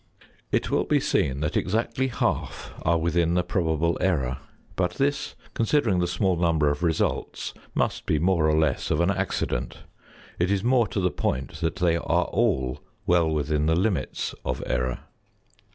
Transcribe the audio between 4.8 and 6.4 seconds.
this, considering the small